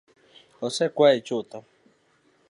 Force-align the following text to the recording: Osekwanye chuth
Osekwanye 0.65 1.19
chuth 1.27 1.53